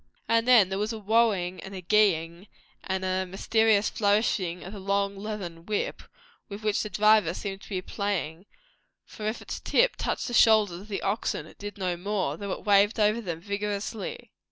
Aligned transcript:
And 0.27 0.47
then 0.47 0.69
there 0.69 0.79
was 0.79 0.91
a 0.91 0.97
"whoa" 0.97 1.31
ing 1.31 1.61
and 1.61 1.75
a 1.75 1.81
"gee" 1.83 2.15
ing 2.15 2.47
and 2.83 3.05
a 3.05 3.23
mysterious 3.23 3.87
flourishing 3.87 4.63
of 4.63 4.73
the 4.73 4.79
long 4.79 5.15
leathern 5.15 5.67
whip, 5.67 6.01
with 6.49 6.63
which 6.63 6.81
the 6.81 6.89
driver 6.89 7.35
seemed 7.35 7.61
to 7.61 7.69
be 7.69 7.83
playing; 7.83 8.47
for 9.05 9.27
if 9.27 9.43
its 9.43 9.59
tip 9.59 9.95
touched 9.97 10.27
the 10.27 10.33
shoulders 10.33 10.81
of 10.81 10.87
the 10.87 11.03
oxen 11.03 11.45
it 11.45 11.59
did 11.59 11.77
no 11.77 11.97
more, 11.97 12.35
though 12.35 12.51
it 12.51 12.65
waved 12.65 12.99
over 12.99 13.21
them 13.21 13.41
vigorously. 13.41 14.31